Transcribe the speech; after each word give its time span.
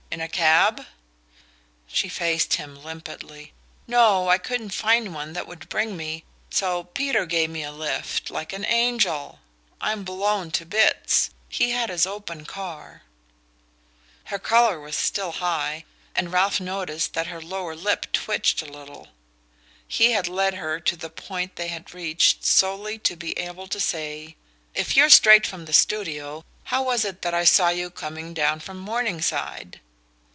In 0.13 0.19
a 0.19 0.27
cab?" 0.27 0.85
She 1.87 2.09
faced 2.09 2.55
him 2.55 2.75
limpidly. 2.83 3.53
"No; 3.87 4.27
I 4.27 4.37
couldn't 4.39 4.71
find 4.71 5.15
one 5.15 5.31
that 5.31 5.47
would 5.47 5.69
bring 5.69 5.95
me 5.95 6.25
so 6.49 6.83
Peter 6.83 7.25
gave 7.25 7.49
me 7.49 7.63
a 7.63 7.71
lift, 7.71 8.29
like 8.29 8.51
an 8.51 8.65
angel. 8.65 9.39
I'm 9.79 10.03
blown 10.03 10.51
to 10.51 10.65
bits. 10.65 11.29
He 11.47 11.71
had 11.71 11.89
his 11.89 12.05
open 12.05 12.43
car." 12.45 13.03
Her 14.25 14.37
colour 14.37 14.81
was 14.81 14.97
still 14.97 15.31
high, 15.31 15.85
and 16.13 16.33
Ralph 16.33 16.59
noticed 16.59 17.13
that 17.13 17.27
her 17.27 17.41
lower 17.41 17.73
lip 17.75 18.05
twitched 18.11 18.61
a 18.61 18.65
little. 18.65 19.07
He 19.87 20.11
had 20.11 20.27
led 20.27 20.55
her 20.55 20.81
to 20.81 20.97
the 20.97 21.09
point 21.09 21.55
they 21.55 21.69
had 21.69 21.93
reached 21.93 22.43
solely 22.43 22.99
to 22.99 23.15
be 23.15 23.31
able 23.39 23.67
to 23.69 23.79
say: 23.79 24.35
"If 24.75 24.97
you're 24.97 25.09
straight 25.09 25.47
from 25.47 25.63
the 25.63 25.73
studio, 25.73 26.43
how 26.65 26.83
was 26.83 27.05
it 27.05 27.21
that 27.21 27.33
I 27.33 27.45
saw 27.45 27.69
you 27.69 27.89
coming 27.89 28.33
down 28.33 28.59
from 28.59 28.75
Morningside?" 28.75 29.79